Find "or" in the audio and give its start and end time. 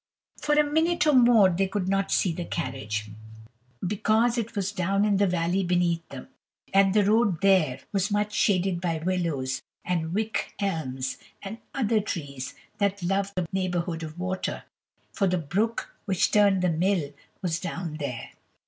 1.05-1.13